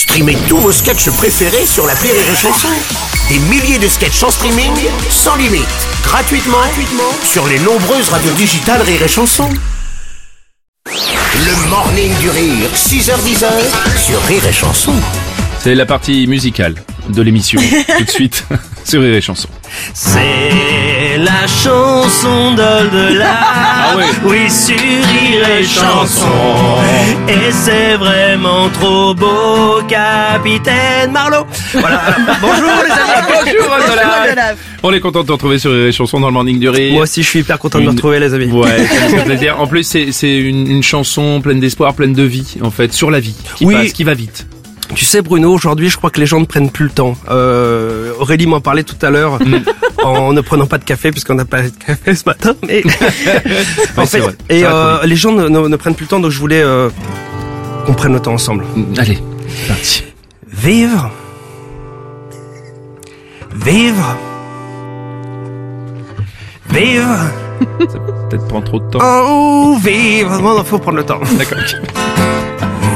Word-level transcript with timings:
Streamez 0.00 0.38
tous 0.48 0.56
vos 0.56 0.72
sketchs 0.72 1.10
préférés 1.10 1.66
sur 1.66 1.86
la 1.86 1.92
Rire 1.92 2.14
et 2.14 2.34
Chanson. 2.34 2.68
Des 3.28 3.38
milliers 3.38 3.78
de 3.78 3.86
sketchs 3.86 4.22
en 4.22 4.30
streaming, 4.30 4.72
sans 5.10 5.36
limite, 5.36 5.68
gratuitement, 6.02 6.56
gratuitement 6.56 7.12
sur 7.22 7.46
les 7.46 7.58
nombreuses 7.58 8.08
radios 8.08 8.32
digitales 8.32 8.80
Rire 8.80 9.02
et 9.02 9.08
Chanson. 9.08 9.50
Le 10.86 11.68
morning 11.68 12.10
du 12.18 12.30
rire, 12.30 12.70
6h10 12.74 13.44
sur 14.02 14.22
Rire 14.22 14.46
et 14.46 14.52
Chanson. 14.54 14.94
C'est 15.58 15.74
la 15.74 15.84
partie 15.84 16.26
musicale 16.26 16.76
de 17.10 17.20
l'émission. 17.20 17.60
Tout 17.98 18.04
de 18.04 18.10
suite 18.10 18.46
sur 18.84 19.02
Rire 19.02 19.16
et 19.16 19.20
Chanson. 19.20 19.50
C'est 19.92 21.18
la 21.18 21.46
chanson 21.46 22.54
de 22.54 23.18
la 23.18 23.59
Ah. 23.92 23.96
Oui, 24.24 24.48
sur 24.50 24.76
Rire 24.76 25.48
et 25.58 25.64
Chanson. 25.64 26.26
Et 27.28 27.50
c'est 27.50 27.96
vraiment 27.96 28.68
trop 28.70 29.14
beau, 29.14 29.80
Capitaine 29.88 31.10
Marlowe. 31.12 31.46
Voilà. 31.72 32.00
Bonjour 32.40 32.70
les 32.84 32.90
amis. 32.92 33.56
Bonjour 33.58 33.72
Olaf. 33.92 34.56
On 34.82 34.92
est 34.92 35.00
content 35.00 35.22
de 35.22 35.26
te 35.26 35.32
retrouver 35.32 35.58
sur 35.58 35.72
Rire 35.72 35.86
et 35.86 35.92
Chanson 35.92 36.20
dans 36.20 36.28
le 36.28 36.32
Morning 36.32 36.58
du 36.60 36.68
Rire. 36.68 36.92
Moi 36.92 37.02
aussi, 37.02 37.22
je 37.22 37.28
suis 37.28 37.40
hyper 37.40 37.58
content 37.58 37.78
de 37.80 37.84
me 37.84 37.90
retrouver, 37.90 38.20
les 38.20 38.32
amis. 38.32 38.50
Ouais, 38.52 38.86
ça 38.86 39.08
me 39.08 39.08
fait 39.18 39.24
plaisir. 39.24 39.60
En 39.60 39.66
plus, 39.66 39.82
c'est 39.84 40.12
c'est 40.12 40.36
une, 40.38 40.66
une 40.70 40.82
chanson 40.82 41.40
pleine 41.40 41.58
d'espoir, 41.60 41.94
pleine 41.94 42.12
de 42.12 42.22
vie, 42.22 42.56
en 42.62 42.70
fait, 42.70 42.92
sur 42.92 43.10
la 43.10 43.18
vie, 43.20 43.34
qui 43.56 43.64
Oui. 43.66 43.74
passe, 43.74 43.92
qui 43.92 44.04
va 44.04 44.14
vite. 44.14 44.46
Tu 44.94 45.04
sais, 45.04 45.22
Bruno, 45.22 45.52
aujourd'hui, 45.52 45.88
je 45.88 45.96
crois 45.96 46.10
que 46.10 46.20
les 46.20 46.26
gens 46.26 46.40
ne 46.40 46.44
prennent 46.44 46.70
plus 46.70 46.84
le 46.86 46.90
temps. 46.90 47.14
Euh, 47.30 48.12
Aurélie 48.18 48.46
m'en 48.46 48.60
parlait 48.60 48.82
tout 48.82 48.96
à 49.02 49.10
l'heure 49.10 49.38
Mm. 49.42 49.60
en 50.04 50.32
ne 50.32 50.40
prenant 50.40 50.66
pas 50.66 50.78
de 50.78 50.84
café 50.84 51.10
puisqu'on 51.10 51.34
n'a 51.34 51.44
pas 51.44 51.62
de 51.62 51.68
café 51.70 52.14
ce 52.14 52.24
matin. 52.26 52.54
Mais 52.66 52.82
en 53.96 54.06
fait, 54.06 54.18
vrai. 54.20 54.34
et 54.48 54.60
Ça 54.62 54.72
euh, 55.00 55.06
les 55.06 55.16
gens 55.16 55.32
ne, 55.32 55.48
ne- 55.48 55.68
ne 55.68 55.76
prennent 55.76 55.94
plus 55.94 56.04
le 56.04 56.08
temps, 56.08 56.20
donc 56.20 56.30
je 56.30 56.38
voulais 56.38 56.60
euh, 56.62 56.90
qu'on 57.86 57.94
prenne 57.94 58.12
le 58.12 58.20
temps 58.20 58.32
ensemble. 58.34 58.64
Allez, 58.98 59.18
c'est 59.48 59.68
parti. 59.68 60.04
Vivre. 60.52 61.10
Vivre. 63.54 64.16
Vivre. 66.70 67.18
Peut-être 68.28 68.48
prendre 68.48 68.64
trop 68.64 68.80
de 68.80 68.90
temps. 68.90 68.98
Oh, 69.02 69.76
vivre. 69.82 70.40
Non, 70.40 70.56
non, 70.56 70.64
faut 70.64 70.78
prendre 70.78 70.98
le 70.98 71.04
temps. 71.04 71.20
D'accord. 71.38 71.58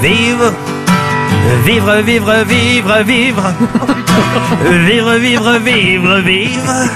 Vivre. 0.03 0.53
Vivre, 1.65 2.03
vivre, 2.03 2.45
vivre, 2.45 3.03
vivre. 3.05 3.55
Vivre, 4.87 5.19
vivre, 5.19 5.59
vivre, 5.59 6.21
vivre. 6.21 6.89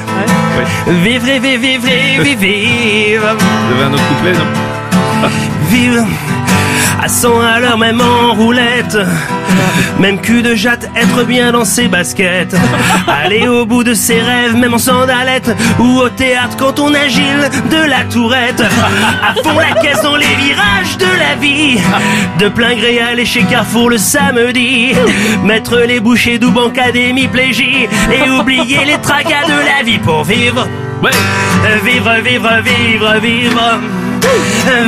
Vivre, 0.87 1.39
vivre, 1.41 1.59
vivre, 1.59 2.35
vivre. 2.37 3.37
Vous 3.37 3.75
avez 3.75 3.85
un 3.85 3.93
autre 3.93 4.09
couplet, 4.09 4.33
non? 4.33 4.47
Vivre 5.71 6.05
à 7.01 7.09
100 7.09 7.41
à 7.41 7.61
l'heure, 7.61 7.79
même 7.79 8.01
en 8.01 8.35
roulette. 8.35 8.99
Même 9.99 10.21
cul 10.21 10.43
de 10.43 10.55
jatte, 10.55 10.89
être 10.97 11.25
bien 11.25 11.53
dans 11.53 11.65
ses 11.65 11.89
baskets. 11.89 12.55
Aller 13.07 13.49
au 13.49 13.67
bout 13.67 13.85
de 13.85 13.95
ses 13.95 14.21
rêves, 14.21 14.57
même 14.57 14.75
en 14.75 14.79
sandalette. 14.79 15.51
Ou 15.79 15.99
au 15.99 16.09
théâtre 16.09 16.57
quand 16.57 16.79
on 16.79 16.95
agile 16.95 17.51
de 17.71 17.89
la 17.89 18.05
tourette. 18.05 18.61
À 18.61 19.35
fond 19.43 19.59
la 19.59 19.81
caisse 19.81 20.03
dans 20.03 20.17
les 20.17 20.27
virages 20.27 20.97
de 20.99 21.07
la 21.19 21.35
vie. 21.41 21.79
De 22.39 22.49
plein 22.49 22.75
gré 22.75 23.01
aller 23.01 23.27
chez 23.27 23.43
Carrefour 23.43 23.91
le 23.91 23.99
samedi. 23.99 24.93
Mettre 25.45 25.79
les 25.79 26.01
bouchées 26.01 26.39
d'Oub 26.39 26.59
Académie 26.59 27.29
Plégie. 27.29 27.89
Et 28.13 28.31
oublier 28.31 28.85
les 28.85 28.99
tracas 28.99 29.47
de 29.47 29.53
la 29.53 29.85
vie 29.85 29.99
pour 29.99 30.25
vivre. 30.25 30.67
Ouais. 31.03 31.11
Vivre, 31.85 32.15
vivre, 32.25 32.51
vivre, 32.63 33.19
vivre. 33.21 33.79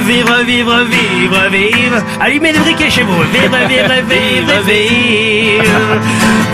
Vivre, 0.06 0.44
vivre, 0.44 0.84
vivre, 0.84 1.48
vivre. 1.50 2.02
Allumez 2.20 2.52
le 2.52 2.60
briquet 2.60 2.90
chez 2.90 3.02
vous. 3.02 3.22
Vivre, 3.32 3.58
vivre, 3.68 3.94
vivre, 4.08 4.62
vivre. 4.66 6.00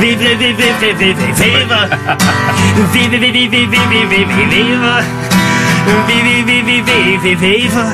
Vivre, 0.01 0.37
vivre, 0.39 0.65
vivre, 0.71 0.95
vivre, 0.99 1.27
vivre. 1.35 1.89
Vivre, 2.93 3.19
vivre, 3.19 3.49
vivre, 3.49 3.81
vivre, 3.91 4.07
vivre, 4.09 4.45
vivre. 4.51 5.05
Vivre, 6.07 6.43
vivre, 6.45 6.63
vivre, 6.63 6.97
vivre, 7.23 7.35
vivre. 7.35 7.85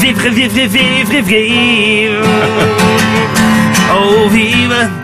Vivre, 0.00 0.28
vivre, 0.30 0.66
vivre, 0.66 1.20
vivre. 1.22 2.26
Oh, 3.94 4.28
vive 4.28 5.01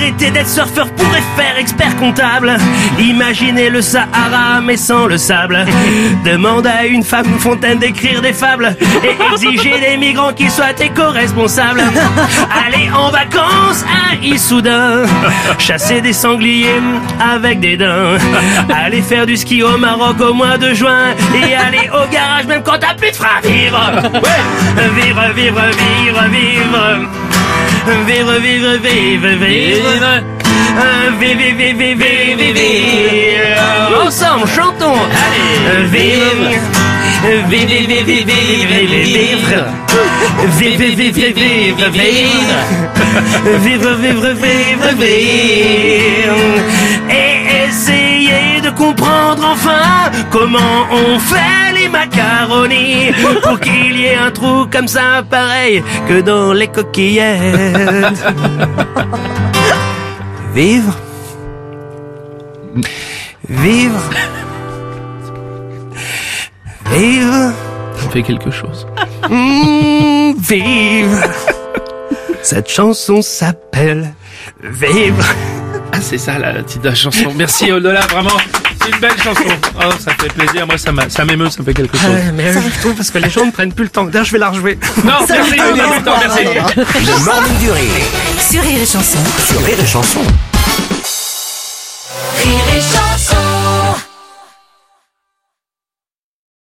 Arrêtez 0.00 0.30
d'être 0.30 0.48
surfeur 0.48 0.90
pour 0.92 1.12
faire 1.36 1.58
expert 1.58 1.94
comptable. 1.96 2.56
Imaginez 2.98 3.68
le 3.68 3.82
Sahara 3.82 4.62
mais 4.62 4.78
sans 4.78 5.04
le 5.04 5.18
sable. 5.18 5.66
Demande 6.24 6.66
à 6.66 6.86
une 6.86 7.02
femme 7.02 7.38
fontaine 7.38 7.78
d'écrire 7.78 8.22
des 8.22 8.32
fables 8.32 8.74
et 9.04 9.34
exiger 9.34 9.78
des 9.78 9.98
migrants 9.98 10.32
qui 10.32 10.48
soient 10.48 10.72
éco-responsables. 10.80 11.82
Allez 12.66 12.88
en 12.90 13.10
vacances 13.10 13.84
à 13.84 14.14
Issoudun, 14.24 15.02
chasser 15.58 16.00
des 16.00 16.14
sangliers 16.14 16.80
avec 17.20 17.60
des 17.60 17.76
dents. 17.76 18.16
Aller 18.74 19.02
faire 19.02 19.26
du 19.26 19.36
ski 19.36 19.62
au 19.62 19.76
Maroc 19.76 20.18
au 20.20 20.32
mois 20.32 20.56
de 20.56 20.72
juin 20.72 21.14
et 21.34 21.54
aller 21.54 21.90
au 21.90 22.10
garage 22.10 22.46
même 22.46 22.62
quand 22.62 22.78
t'as 22.80 22.94
plus 22.94 23.10
de 23.10 23.16
frein. 23.16 23.40
Vivre, 23.44 24.00
ouais. 24.14 25.02
vivre, 25.02 25.22
vivre, 25.34 25.60
vivre, 25.60 26.24
vivre. 26.30 27.29
Vivre, 28.06 28.38
vivre, 28.38 28.76
vivre, 28.78 29.34
vivre. 29.36 30.24
Vivre, 31.18 31.52
vivre, 31.52 31.72
vivre, 31.72 31.94
vivre, 31.94 32.52
vivre. 32.52 34.04
Ensemble, 34.06 34.46
chantons. 34.48 34.94
Allez. 34.94 35.88
Vivre. 35.90 36.60
Vivre, 37.48 37.78
vivre, 37.86 38.02
vivre, 38.04 38.32
vivre, 38.64 39.02
vivre. 39.02 39.64
Vivre, 40.58 40.86
vivre, 40.94 41.32
vivre, 41.32 41.88
vivre. 41.90 42.60
Vivre, 43.60 43.94
vivre, 43.96 44.32
vivre, 44.34 44.92
comprendre 49.40 49.52
enfin 49.52 50.10
comment 50.30 50.86
on 50.90 51.18
fait 51.18 51.72
les 51.74 51.88
macaronis 51.88 53.12
pour 53.42 53.58
qu'il 53.60 53.96
y 53.98 54.04
ait 54.06 54.16
un 54.16 54.30
trou 54.30 54.66
comme 54.70 54.88
ça 54.88 55.22
pareil 55.28 55.82
que 56.08 56.20
dans 56.20 56.52
les 56.52 56.68
coquillettes? 56.68 58.24
Vivre. 60.54 60.96
Vivre. 63.48 64.00
Vivre. 66.90 67.52
Fait 68.12 68.22
quelque 68.22 68.50
chose. 68.50 68.86
Mmh, 69.28 70.32
vivre. 70.38 71.22
Cette 72.42 72.68
chanson 72.68 73.22
s'appelle 73.22 74.12
Vivre. 74.60 75.24
Ah, 75.92 75.98
c'est 76.00 76.18
ça 76.18 76.38
la, 76.38 76.52
la 76.52 76.62
titre 76.64 76.82
de 76.82 76.88
la 76.88 76.94
chanson. 76.96 77.32
Merci 77.36 77.70
Oldola, 77.70 78.00
vraiment. 78.00 78.38
C'est 78.90 78.96
une 78.96 79.00
belle 79.00 79.22
chanson. 79.22 79.42
Oh, 79.76 79.90
ça 79.98 80.10
fait 80.18 80.32
plaisir. 80.32 80.66
Moi, 80.66 80.76
ça 80.78 80.90
m'a- 80.92 81.08
ça 81.08 81.24
m'émeut, 81.24 81.48
ça 81.50 81.60
me 81.60 81.64
fait 81.64 81.74
quelque 81.74 81.96
chose. 81.96 82.10
Ouais, 82.10 82.32
mais 82.34 82.52
je 82.52 82.80
trouve 82.80 82.94
parce 82.94 83.10
que 83.10 83.18
les 83.18 83.30
gens 83.30 83.44
ne 83.46 83.50
prennent 83.52 83.72
plus 83.72 83.84
le 83.84 83.90
temps. 83.90 84.04
D'ailleurs, 84.04 84.24
je 84.24 84.32
vais 84.32 84.38
la 84.38 84.48
rejouer. 84.50 84.78
Non, 85.04 85.12
merci, 85.28 85.32
Olivier, 85.60 85.82
non, 86.04 86.12
merci. 86.18 86.44
Le 86.44 87.24
morning 87.24 87.58
du 87.58 87.70
rire, 87.70 87.90
Sur 88.50 88.62
Rire 88.62 88.80
et 88.82 88.86
Chanson. 88.86 89.18
sur 89.48 89.62
Rire 89.64 89.76
et 89.80 89.86
Chanson. 89.86 90.20
Rire 92.42 92.58
et 92.76 92.80
Chanson. 92.80 92.99